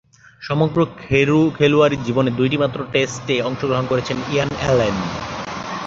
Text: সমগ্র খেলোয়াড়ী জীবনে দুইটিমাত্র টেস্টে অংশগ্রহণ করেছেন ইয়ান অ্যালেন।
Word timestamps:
সমগ্র 0.41 0.79
খেলোয়াড়ী 1.55 1.97
জীবনে 2.05 2.31
দুইটিমাত্র 2.39 2.79
টেস্টে 2.93 3.35
অংশগ্রহণ 3.41 3.85
করেছেন 3.87 4.17
ইয়ান 4.27 4.49
অ্যালেন। 4.59 4.97